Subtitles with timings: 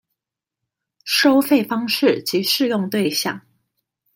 [1.03, 3.39] 收費方式及適用對象